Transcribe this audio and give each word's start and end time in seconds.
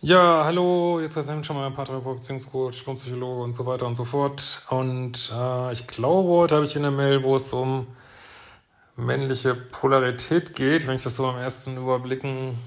Ja, 0.00 0.44
hallo, 0.44 0.96
hier 0.98 1.06
ist 1.06 1.14
Christian 1.14 1.42
schon 1.42 1.56
mal 1.56 1.70
Paartherapeut, 1.70 2.16
Beziehungscoach, 2.16 2.84
Psychologe 2.84 3.42
und 3.42 3.54
so 3.54 3.64
weiter 3.64 3.86
und 3.86 3.94
so 3.94 4.04
fort. 4.04 4.60
Und 4.68 5.32
äh, 5.34 5.72
ich 5.72 5.86
glaube, 5.86 6.28
heute 6.28 6.56
habe 6.56 6.66
ich 6.66 6.76
eine 6.76 6.90
Mail, 6.90 7.24
wo 7.24 7.34
es 7.36 7.50
um 7.54 7.86
männliche 8.94 9.54
Polarität 9.54 10.54
geht, 10.54 10.86
wenn 10.86 10.96
ich 10.96 11.02
das 11.02 11.16
so 11.16 11.26
am 11.26 11.38
ersten 11.38 11.78
Überblicken 11.78 12.58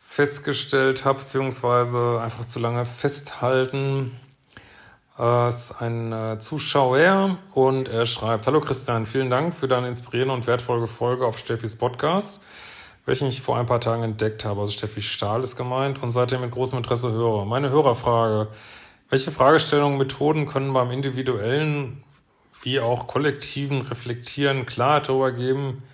festgestellt 0.00 1.04
habe, 1.04 1.18
beziehungsweise 1.18 2.20
einfach 2.20 2.44
zu 2.44 2.58
lange 2.58 2.84
festhalten. 2.84 4.10
Äh, 5.20 5.46
ist 5.46 5.80
ein 5.80 6.12
äh, 6.12 6.40
Zuschauer 6.40 7.38
und 7.54 7.88
er 7.88 8.04
schreibt, 8.04 8.48
Hallo 8.48 8.60
Christian, 8.60 9.06
vielen 9.06 9.30
Dank 9.30 9.54
für 9.54 9.68
deine 9.68 9.86
inspirierende 9.86 10.34
und 10.34 10.48
wertvolle 10.48 10.88
Folge 10.88 11.24
auf 11.24 11.38
Steffis 11.38 11.78
Podcast 11.78 12.40
welchen 13.06 13.28
ich 13.28 13.40
vor 13.40 13.56
ein 13.56 13.66
paar 13.66 13.80
Tagen 13.80 14.02
entdeckt 14.02 14.44
habe. 14.44 14.60
Also 14.60 14.72
Steffi 14.72 15.00
Stahl 15.00 15.42
ist 15.42 15.56
gemeint 15.56 16.02
und 16.02 16.10
seitdem 16.10 16.42
mit 16.42 16.50
großem 16.50 16.78
Interesse 16.78 17.12
höre. 17.12 17.46
Meine 17.46 17.70
Hörerfrage. 17.70 18.48
Welche 19.08 19.30
Fragestellungen, 19.30 19.96
Methoden 19.96 20.46
können 20.46 20.72
beim 20.72 20.90
individuellen 20.90 22.02
wie 22.62 22.80
auch 22.80 23.06
kollektiven 23.06 23.82
Reflektieren 23.82 24.66
Klarheit 24.66 25.08
darüber 25.08 25.30
geben, 25.30 25.84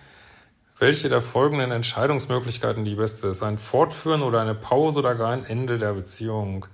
welche 0.79 1.07
der 1.07 1.21
folgenden 1.21 1.71
Entscheidungsmöglichkeiten 1.71 2.83
die 2.83 2.95
beste 2.95 3.27
ist? 3.27 3.43
Ein 3.43 3.59
Fortführen 3.59 4.23
oder 4.23 4.41
eine 4.41 4.55
Pause 4.55 4.99
oder 4.99 5.13
gar 5.13 5.31
ein 5.31 5.45
Ende 5.45 5.77
der 5.77 5.93
Beziehung? 5.93 6.65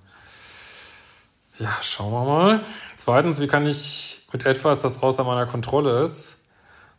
Ja, 1.57 1.75
schauen 1.81 2.13
wir 2.13 2.23
mal. 2.23 2.59
Zweitens, 2.95 3.41
wie 3.41 3.47
kann 3.47 3.67
ich 3.67 4.25
mit 4.31 4.45
etwas, 4.45 4.81
das 4.81 5.03
außer 5.03 5.25
meiner 5.25 5.45
Kontrolle 5.45 6.01
ist, 6.01 6.38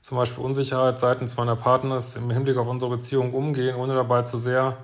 zum 0.01 0.17
Beispiel 0.17 0.43
Unsicherheit 0.43 0.99
seitens 0.99 1.37
meiner 1.37 1.57
Partners 1.57 2.17
im 2.17 2.31
Hinblick 2.31 2.57
auf 2.57 2.67
unsere 2.67 2.91
Beziehung 2.91 3.35
umgehen, 3.35 3.77
ohne 3.77 3.95
dabei 3.95 4.23
zu 4.23 4.39
sehr 4.39 4.79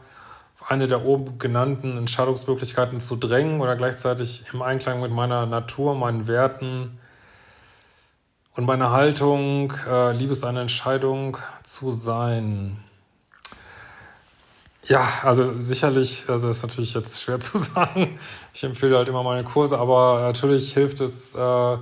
auf 0.58 0.70
eine 0.70 0.86
der 0.86 1.04
oben 1.04 1.38
genannten 1.38 1.98
Entscheidungsmöglichkeiten 1.98 3.00
zu 3.00 3.16
drängen 3.16 3.60
oder 3.60 3.76
gleichzeitig 3.76 4.44
im 4.52 4.62
Einklang 4.62 5.00
mit 5.00 5.10
meiner 5.10 5.46
Natur, 5.46 5.94
meinen 5.94 6.28
Werten 6.28 6.98
und 8.56 8.64
meiner 8.64 8.90
Haltung, 8.90 9.72
äh, 9.86 10.12
Liebe 10.12 10.32
ist 10.32 10.44
eine 10.44 10.62
Entscheidung 10.62 11.36
zu 11.62 11.90
sein. 11.90 12.78
Ja, 14.84 15.06
also 15.22 15.60
sicherlich, 15.60 16.24
also 16.28 16.48
ist 16.48 16.62
natürlich 16.62 16.94
jetzt 16.94 17.20
schwer 17.20 17.38
zu 17.40 17.58
sagen. 17.58 18.18
Ich 18.54 18.64
empfehle 18.64 18.96
halt 18.96 19.08
immer 19.08 19.22
meine 19.22 19.44
Kurse, 19.44 19.78
aber 19.78 20.20
natürlich 20.22 20.72
hilft 20.72 21.02
es, 21.02 21.34
äh, 21.34 21.76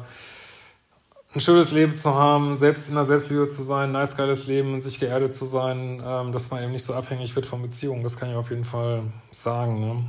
ein 1.34 1.40
schönes 1.40 1.72
Leben 1.72 1.94
zu 1.94 2.14
haben, 2.14 2.54
selbst 2.54 2.88
in 2.88 2.94
der 2.94 3.04
Selbstliebe 3.04 3.48
zu 3.48 3.62
sein, 3.62 3.88
ein 3.88 3.92
nice 3.92 4.16
geiles 4.16 4.46
Leben 4.46 4.72
und 4.72 4.80
sich 4.80 5.00
geerdet 5.00 5.34
zu 5.34 5.46
sein, 5.46 6.00
ähm, 6.04 6.30
dass 6.30 6.50
man 6.50 6.62
eben 6.62 6.72
nicht 6.72 6.84
so 6.84 6.94
abhängig 6.94 7.34
wird 7.34 7.44
von 7.44 7.60
Beziehungen. 7.60 8.04
Das 8.04 8.16
kann 8.16 8.30
ich 8.30 8.36
auf 8.36 8.50
jeden 8.50 8.64
Fall 8.64 9.02
sagen. 9.32 9.80
Ne? 9.80 10.04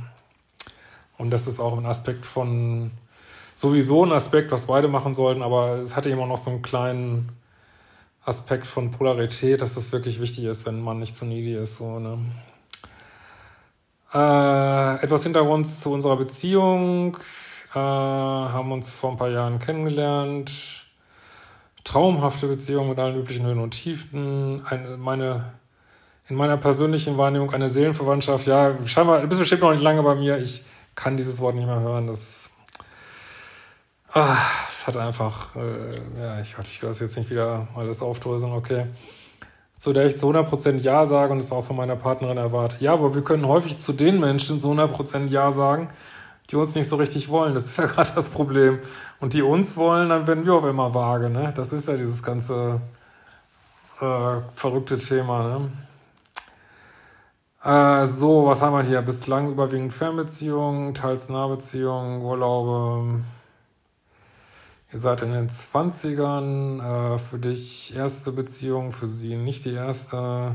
Und 1.18 1.30
das 1.30 1.48
ist 1.48 1.58
auch 1.58 1.76
ein 1.78 1.86
Aspekt 1.86 2.24
von, 2.24 2.92
sowieso 3.56 4.04
ein 4.04 4.12
Aspekt, 4.12 4.52
was 4.52 4.66
beide 4.66 4.86
machen 4.86 5.12
sollten, 5.12 5.42
aber 5.42 5.78
es 5.78 5.96
hatte 5.96 6.10
eben 6.10 6.20
auch 6.20 6.28
noch 6.28 6.38
so 6.38 6.50
einen 6.50 6.62
kleinen 6.62 7.32
Aspekt 8.24 8.66
von 8.66 8.92
Polarität, 8.92 9.62
dass 9.62 9.74
das 9.74 9.92
wirklich 9.92 10.20
wichtig 10.20 10.44
ist, 10.44 10.64
wenn 10.64 10.80
man 10.80 11.00
nicht 11.00 11.16
zu 11.16 11.24
needy 11.24 11.54
ist. 11.54 11.76
So, 11.76 11.98
ne? 11.98 12.18
Äh, 14.14 15.02
etwas 15.02 15.24
Hintergrund 15.24 15.66
zu 15.66 15.92
unserer 15.92 16.16
Beziehung. 16.16 17.16
Äh, 17.74 17.78
haben 17.78 18.70
uns 18.70 18.90
vor 18.90 19.10
ein 19.10 19.16
paar 19.16 19.30
Jahren 19.30 19.58
kennengelernt 19.58 20.85
traumhafte 21.86 22.48
Beziehung 22.48 22.88
mit 22.88 22.98
allen 22.98 23.16
üblichen 23.16 23.46
Höhen 23.46 23.60
und 23.60 23.70
Tiefen, 23.70 24.66
eine, 24.66 24.96
meine, 24.96 25.52
in 26.28 26.36
meiner 26.36 26.56
persönlichen 26.56 27.16
Wahrnehmung 27.16 27.52
eine 27.54 27.68
Seelenverwandtschaft. 27.68 28.46
Ja, 28.46 28.74
scheinbar, 28.84 29.20
du 29.22 29.28
bist 29.28 29.40
bestimmt 29.40 29.62
noch 29.62 29.70
nicht 29.70 29.84
lange 29.84 30.02
bei 30.02 30.16
mir. 30.16 30.38
Ich 30.38 30.64
kann 30.96 31.16
dieses 31.16 31.40
Wort 31.40 31.54
nicht 31.54 31.66
mehr 31.66 31.78
hören. 31.78 32.08
Das, 32.08 32.50
ah, 34.12 34.36
es 34.66 34.86
hat 34.88 34.96
einfach, 34.96 35.54
äh, 35.54 36.20
ja, 36.20 36.40
ich, 36.40 36.56
ich 36.60 36.82
will 36.82 36.88
das 36.88 36.98
jetzt 36.98 37.16
nicht 37.16 37.30
wieder 37.30 37.68
alles 37.76 38.02
aufdröseln, 38.02 38.52
okay. 38.52 38.86
Zu 39.78 39.92
der 39.92 40.06
ich 40.06 40.16
zu 40.16 40.28
100% 40.28 40.80
Ja 40.80 41.06
sage 41.06 41.32
und 41.32 41.38
es 41.38 41.52
auch 41.52 41.64
von 41.64 41.76
meiner 41.76 41.96
Partnerin 41.96 42.38
erwarte. 42.38 42.82
Ja, 42.82 42.94
aber 42.94 43.14
wir 43.14 43.22
können 43.22 43.46
häufig 43.46 43.78
zu 43.78 43.92
den 43.92 44.18
Menschen 44.18 44.58
zu 44.58 44.72
100% 44.72 45.28
Ja 45.28 45.52
sagen, 45.52 45.90
die 46.50 46.56
uns 46.56 46.74
nicht 46.74 46.88
so 46.88 46.96
richtig 46.96 47.28
wollen. 47.28 47.54
Das 47.54 47.66
ist 47.66 47.78
ja 47.78 47.86
gerade 47.86 48.12
das 48.14 48.30
Problem. 48.30 48.80
Und 49.20 49.34
die 49.34 49.42
uns 49.42 49.76
wollen, 49.76 50.08
dann 50.08 50.26
werden 50.26 50.44
wir 50.46 50.54
auf 50.54 50.64
immer 50.64 50.94
vage. 50.94 51.30
Ne? 51.30 51.52
Das 51.54 51.72
ist 51.72 51.88
ja 51.88 51.96
dieses 51.96 52.22
ganze 52.22 52.80
äh, 54.00 54.40
verrückte 54.52 54.98
Thema. 54.98 55.58
Ne? 55.58 55.70
Äh, 57.64 58.06
so, 58.06 58.46
was 58.46 58.62
haben 58.62 58.74
wir 58.74 58.84
hier? 58.84 59.02
Bislang 59.02 59.50
überwiegend 59.50 59.92
Fernbeziehungen, 59.92 60.94
teils 60.94 61.28
Nahbeziehungen, 61.28 62.22
Urlaube. 62.22 63.20
Ihr 64.92 64.98
seid 65.00 65.22
in 65.22 65.32
den 65.32 65.48
20ern. 65.48 67.14
Äh, 67.14 67.18
für 67.18 67.38
dich 67.38 67.96
erste 67.96 68.30
Beziehung, 68.32 68.92
für 68.92 69.08
sie 69.08 69.36
nicht 69.36 69.64
die 69.64 69.74
erste. 69.74 70.54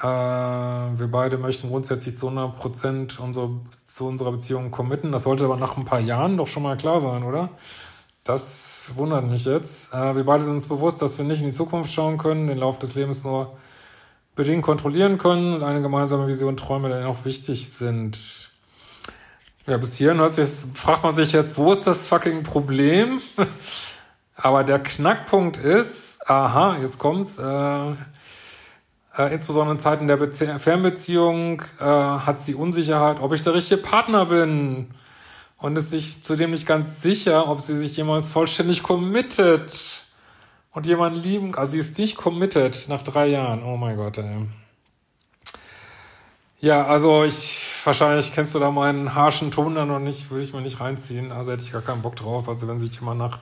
Äh, 0.00 0.04
wir 0.04 1.08
beide 1.10 1.36
möchten 1.36 1.68
grundsätzlich 1.68 2.16
zu 2.16 2.28
100 2.28 2.56
Prozent 2.58 3.20
unsere, 3.20 3.50
zu 3.84 4.06
unserer 4.06 4.32
Beziehung 4.32 4.70
committen. 4.70 5.12
Das 5.12 5.24
sollte 5.24 5.44
aber 5.44 5.56
nach 5.56 5.76
ein 5.76 5.84
paar 5.84 6.00
Jahren 6.00 6.38
doch 6.38 6.48
schon 6.48 6.62
mal 6.62 6.76
klar 6.76 7.00
sein, 7.00 7.22
oder? 7.22 7.50
Das 8.24 8.92
wundert 8.96 9.26
mich 9.26 9.44
jetzt. 9.44 9.92
Äh, 9.92 10.16
wir 10.16 10.24
beide 10.24 10.44
sind 10.44 10.54
uns 10.54 10.68
bewusst, 10.68 11.02
dass 11.02 11.18
wir 11.18 11.24
nicht 11.24 11.40
in 11.40 11.46
die 11.46 11.52
Zukunft 11.52 11.92
schauen 11.92 12.16
können, 12.16 12.46
den 12.46 12.58
Lauf 12.58 12.78
des 12.78 12.94
Lebens 12.94 13.24
nur 13.24 13.56
bedingt 14.34 14.62
kontrollieren 14.62 15.18
können 15.18 15.54
und 15.54 15.62
eine 15.62 15.82
gemeinsame 15.82 16.26
Vision, 16.26 16.56
Träume 16.56 16.88
die 16.88 17.04
noch 17.04 17.24
wichtig 17.26 17.70
sind. 17.70 18.50
Ja, 19.66 19.76
bis 19.76 19.96
hierhin 19.96 20.18
hört 20.18 20.32
sich, 20.32 20.48
fragt 20.74 21.02
man 21.02 21.12
sich 21.12 21.32
jetzt, 21.32 21.58
wo 21.58 21.72
ist 21.72 21.86
das 21.86 22.08
fucking 22.08 22.42
Problem? 22.42 23.20
Aber 24.36 24.64
der 24.64 24.78
Knackpunkt 24.78 25.58
ist, 25.58 26.28
aha, 26.30 26.78
jetzt 26.80 26.98
kommt's, 26.98 27.36
äh, 27.36 27.94
äh, 29.20 29.34
insbesondere 29.34 29.72
in 29.72 29.78
Zeiten 29.78 30.06
der 30.06 30.16
Bezie 30.16 30.58
Fernbeziehung 30.58 31.62
äh, 31.78 31.84
hat 31.84 32.40
sie 32.40 32.54
Unsicherheit, 32.54 33.20
ob 33.20 33.32
ich 33.32 33.42
der 33.42 33.54
richtige 33.54 33.80
Partner 33.80 34.26
bin. 34.26 34.88
Und 35.58 35.76
ist 35.76 35.90
sich 35.90 36.22
zudem 36.22 36.52
nicht 36.52 36.66
ganz 36.66 37.02
sicher, 37.02 37.46
ob 37.46 37.60
sie 37.60 37.76
sich 37.76 37.94
jemals 37.94 38.30
vollständig 38.30 38.82
committet 38.82 40.04
und 40.70 40.86
jemanden 40.86 41.20
lieben. 41.20 41.54
Also 41.54 41.72
sie 41.72 41.78
ist 41.78 41.98
nicht 41.98 42.16
committed 42.16 42.86
nach 42.88 43.02
drei 43.02 43.26
Jahren. 43.26 43.62
Oh 43.62 43.76
mein 43.76 43.96
Gott, 43.96 44.16
ey. 44.16 44.46
Ja, 46.60 46.86
also 46.86 47.24
ich, 47.24 47.66
wahrscheinlich 47.84 48.32
kennst 48.34 48.54
du 48.54 48.58
da 48.58 48.70
meinen 48.70 49.14
harschen 49.14 49.50
Ton 49.50 49.74
dann 49.74 49.88
noch 49.88 49.98
nicht, 49.98 50.30
würde 50.30 50.44
ich 50.44 50.54
mir 50.54 50.62
nicht 50.62 50.80
reinziehen. 50.80 51.30
Also 51.30 51.52
hätte 51.52 51.62
ich 51.62 51.72
gar 51.72 51.82
keinen 51.82 52.02
Bock 52.02 52.16
drauf. 52.16 52.48
Also 52.48 52.66
wenn 52.66 52.78
sich 52.78 52.94
jemand 52.94 53.18
nach 53.18 53.38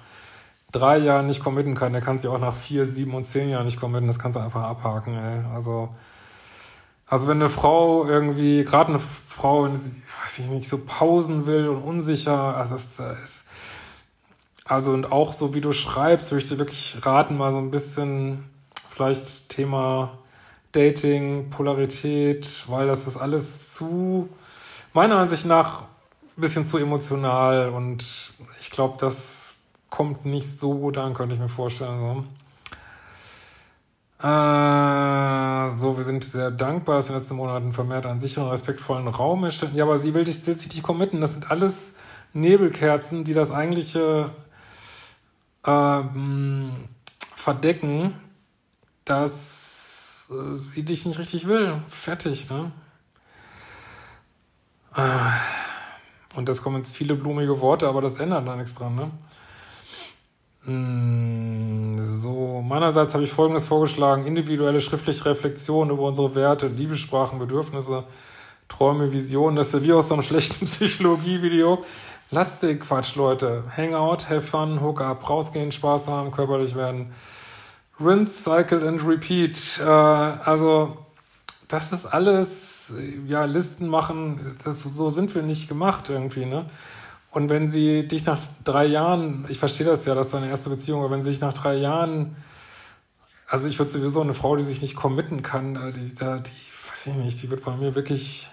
drei 0.72 0.98
Jahren 0.98 1.26
nicht 1.26 1.42
committen 1.42 1.74
kann, 1.74 1.92
der 1.92 2.02
kann 2.02 2.18
sich 2.18 2.28
auch 2.28 2.38
nach 2.38 2.54
vier, 2.54 2.86
sieben 2.86 3.14
und 3.14 3.24
zehn 3.24 3.48
Jahren 3.48 3.64
nicht 3.64 3.80
committen. 3.80 4.06
Das 4.06 4.18
kannst 4.18 4.36
du 4.36 4.42
einfach 4.42 4.62
abhaken, 4.62 5.14
ey. 5.14 5.44
Also, 5.54 5.88
also 7.06 7.26
wenn 7.26 7.38
eine 7.38 7.48
Frau 7.48 8.04
irgendwie, 8.04 8.64
gerade 8.64 8.90
eine 8.90 8.98
Frau, 8.98 9.64
weiß 9.64 10.38
ich 10.38 10.48
nicht, 10.48 10.68
so 10.68 10.78
pausen 10.86 11.46
will 11.46 11.68
und 11.68 11.82
unsicher, 11.82 12.56
also 12.56 12.74
das 12.74 13.00
ist, 13.22 13.48
also 14.64 14.92
und 14.92 15.10
auch 15.10 15.32
so 15.32 15.54
wie 15.54 15.62
du 15.62 15.72
schreibst, 15.72 16.30
würde 16.30 16.42
ich 16.42 16.50
dir 16.50 16.58
wirklich 16.58 16.98
raten, 17.02 17.38
mal 17.38 17.52
so 17.52 17.58
ein 17.58 17.70
bisschen 17.70 18.44
vielleicht 18.90 19.48
Thema 19.48 20.18
Dating, 20.72 21.48
Polarität, 21.48 22.64
weil 22.68 22.86
das 22.86 23.06
ist 23.06 23.16
alles 23.16 23.72
zu, 23.72 24.28
meiner 24.92 25.16
Ansicht 25.16 25.46
nach, 25.46 25.82
ein 26.36 26.42
bisschen 26.42 26.66
zu 26.66 26.76
emotional 26.76 27.70
und 27.70 28.34
ich 28.60 28.70
glaube, 28.70 28.98
dass 28.98 29.57
kommt 29.90 30.24
nicht 30.24 30.58
so 30.58 30.74
gut 30.74 30.98
an, 30.98 31.14
könnte 31.14 31.34
ich 31.34 31.40
mir 31.40 31.48
vorstellen. 31.48 31.98
So. 31.98 32.24
Äh, 34.26 35.68
so, 35.70 35.96
wir 35.96 36.04
sind 36.04 36.24
sehr 36.24 36.50
dankbar, 36.50 36.96
dass 36.96 37.06
wir 37.06 37.10
in 37.10 37.14
den 37.14 37.20
letzten 37.20 37.36
Monaten 37.36 37.72
vermehrt 37.72 38.06
einen 38.06 38.18
sicheren, 38.18 38.48
respektvollen 38.48 39.06
Raum 39.08 39.44
erstellen. 39.44 39.74
Ja, 39.74 39.84
aber 39.84 39.96
sie 39.96 40.14
will 40.14 40.24
dich, 40.24 40.42
sich 40.42 40.68
nicht 40.68 40.82
committen. 40.82 41.20
Das 41.20 41.34
sind 41.34 41.50
alles 41.50 41.96
Nebelkerzen, 42.32 43.24
die 43.24 43.32
das 43.32 43.52
eigentliche 43.52 44.30
ähm, 45.64 46.88
verdecken, 47.34 48.14
dass 49.04 50.30
äh, 50.32 50.54
sie 50.56 50.84
dich 50.84 51.06
nicht 51.06 51.18
richtig 51.18 51.46
will. 51.46 51.80
Fertig, 51.86 52.50
ne? 52.50 52.72
Äh, 54.96 55.30
und 56.36 56.48
das 56.48 56.62
kommen 56.62 56.76
jetzt 56.76 56.96
viele 56.96 57.14
blumige 57.14 57.60
Worte, 57.60 57.88
aber 57.88 58.00
das 58.02 58.18
ändert 58.18 58.46
da 58.46 58.56
nichts 58.56 58.74
dran, 58.74 58.94
ne? 58.96 59.10
Hm, 60.68 61.94
so, 61.98 62.62
meinerseits 62.62 63.14
habe 63.14 63.24
ich 63.24 63.32
Folgendes 63.32 63.66
vorgeschlagen. 63.66 64.26
Individuelle 64.26 64.82
schriftliche 64.82 65.24
Reflexion 65.24 65.88
über 65.88 66.02
unsere 66.02 66.34
Werte, 66.34 66.66
Liebessprachen, 66.66 67.38
Bedürfnisse, 67.38 68.04
Träume, 68.68 69.10
Visionen. 69.10 69.56
Das 69.56 69.72
ist 69.72 69.82
wie 69.82 69.94
aus 69.94 70.08
so 70.08 70.14
einem 70.14 70.22
schlechten 70.24 70.66
Psychologie-Video. 70.66 71.82
Lasst 72.30 72.62
den 72.62 72.78
Quatsch, 72.78 73.16
Leute. 73.16 73.64
Hangout, 73.74 74.28
have 74.28 74.42
fun, 74.42 74.82
hook 74.82 75.00
up, 75.00 75.30
rausgehen, 75.30 75.72
Spaß 75.72 76.08
haben, 76.08 76.30
körperlich 76.30 76.74
werden. 76.74 77.14
Rinse, 77.98 78.42
cycle 78.42 78.86
and 78.86 79.02
repeat. 79.08 79.80
Äh, 79.82 79.88
also 79.88 80.98
das 81.68 81.92
ist 81.92 82.04
alles, 82.04 82.94
ja, 83.26 83.46
Listen 83.46 83.88
machen, 83.88 84.54
das, 84.62 84.82
so 84.82 85.08
sind 85.08 85.34
wir 85.34 85.42
nicht 85.42 85.66
gemacht 85.68 86.10
irgendwie, 86.10 86.44
ne? 86.44 86.66
Und 87.30 87.50
wenn 87.50 87.68
sie 87.68 88.08
dich 88.08 88.24
nach 88.24 88.40
drei 88.64 88.86
Jahren, 88.86 89.44
ich 89.48 89.58
verstehe 89.58 89.86
das 89.86 90.06
ja, 90.06 90.14
das 90.14 90.28
ist 90.28 90.34
deine 90.34 90.48
erste 90.48 90.70
Beziehung, 90.70 91.00
aber 91.00 91.10
wenn 91.10 91.22
sie 91.22 91.30
sich 91.30 91.40
nach 91.40 91.52
drei 91.52 91.74
Jahren, 91.74 92.36
also 93.46 93.68
ich 93.68 93.78
würde 93.78 93.90
sowieso 93.90 94.20
eine 94.22 94.34
Frau, 94.34 94.56
die 94.56 94.62
sich 94.62 94.80
nicht 94.80 94.96
committen 94.96 95.42
kann, 95.42 95.74
die, 95.94 96.00
die, 96.00 96.14
die 96.14 96.24
weiß 96.90 97.06
ich 97.06 97.14
nicht, 97.14 97.42
die 97.42 97.50
wird 97.50 97.64
bei 97.64 97.76
mir 97.76 97.94
wirklich 97.94 98.48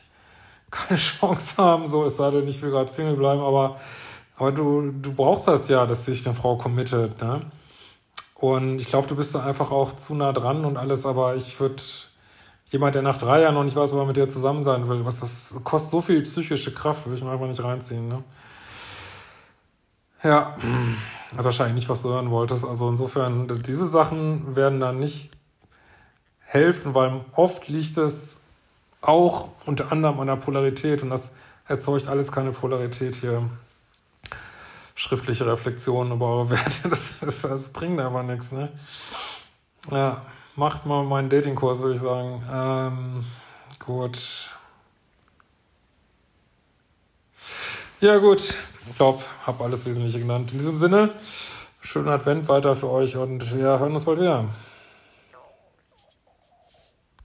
keine 0.71 0.99
Chance 0.99 1.57
haben, 1.57 1.85
so 1.85 2.03
es 2.05 2.17
sei 2.17 2.31
denn, 2.31 2.47
ich 2.47 2.61
will 2.61 2.71
gerade 2.71 2.91
Single 2.91 3.15
bleiben, 3.15 3.41
aber, 3.41 3.79
aber 4.35 4.51
du, 4.51 4.91
du 4.91 5.13
brauchst 5.13 5.47
das 5.47 5.69
ja, 5.69 5.85
dass 5.85 6.05
sich 6.05 6.25
eine 6.25 6.35
Frau 6.35 6.57
committet, 6.57 7.21
ne? 7.21 7.41
Und 8.35 8.79
ich 8.79 8.87
glaube, 8.87 9.07
du 9.07 9.15
bist 9.15 9.33
da 9.33 9.45
einfach 9.45 9.71
auch 9.71 9.93
zu 9.93 10.13
nah 10.13 10.33
dran 10.33 10.65
und 10.65 10.75
alles, 10.75 11.05
aber 11.05 11.35
ich 11.35 11.57
würde 11.59 11.81
jemand, 12.65 12.93
der 12.93 13.01
nach 13.01 13.17
drei 13.17 13.41
Jahren 13.41 13.53
noch 13.53 13.63
nicht 13.63 13.77
weiß, 13.77 13.93
ob 13.93 13.99
er 13.99 14.05
mit 14.05 14.17
dir 14.17 14.27
zusammen 14.27 14.61
sein 14.61 14.89
will, 14.89 15.05
was 15.05 15.21
das 15.21 15.61
kostet 15.63 15.91
so 15.91 16.01
viel 16.01 16.21
psychische 16.23 16.73
Kraft, 16.73 17.05
würde 17.05 17.17
ich 17.17 17.23
mir 17.23 17.31
einfach 17.31 17.47
nicht 17.47 17.63
reinziehen, 17.63 18.09
ne? 18.09 18.23
Ja, 20.25 20.57
hat 21.37 21.45
wahrscheinlich 21.45 21.75
nicht, 21.75 21.89
was 21.89 22.01
du 22.01 22.09
hören 22.09 22.31
wolltest. 22.31 22.65
Also 22.65 22.89
insofern, 22.89 23.47
diese 23.61 23.87
Sachen 23.87 24.55
werden 24.55 24.79
dann 24.79 24.97
nicht 24.97 25.33
helfen, 26.39 26.95
weil 26.95 27.23
oft 27.33 27.67
liegt 27.67 27.95
es 27.97 28.41
auch 29.01 29.49
unter 29.67 29.91
anderem 29.91 30.19
an 30.19 30.25
der 30.25 30.37
Polarität 30.37 31.03
und 31.03 31.11
das 31.11 31.35
erzeugt 31.67 32.07
alles 32.07 32.31
keine 32.31 32.51
Polarität 32.51 33.15
hier. 33.15 33.47
Schriftliche 34.95 35.45
Reflexionen 35.45 36.13
über 36.13 36.27
eure 36.27 36.49
Werte, 36.49 36.89
das, 36.89 37.19
das, 37.19 37.43
das 37.43 37.69
bringt 37.69 37.99
aber 37.99 38.23
nichts, 38.23 38.51
ne? 38.51 38.69
Ja, 39.91 40.25
macht 40.55 40.87
mal 40.87 41.03
meinen 41.03 41.29
Datingkurs, 41.29 41.81
würde 41.81 41.93
ich 41.93 41.99
sagen. 41.99 42.43
Ähm, 42.51 43.25
gut. 43.85 44.49
Ja, 47.99 48.17
gut. 48.17 48.55
Ich 48.89 48.97
glaube, 48.97 49.21
habe 49.45 49.63
alles 49.63 49.85
Wesentliche 49.85 50.19
genannt. 50.19 50.51
In 50.51 50.59
diesem 50.59 50.77
Sinne, 50.77 51.09
schönen 51.81 52.09
Advent 52.09 52.47
weiter 52.47 52.75
für 52.75 52.89
euch 52.89 53.17
und 53.17 53.55
wir 53.55 53.79
hören 53.79 53.93
uns 53.93 54.05
bald 54.05 54.19
wieder. 54.19 54.45